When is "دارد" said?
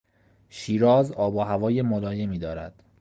2.39-2.83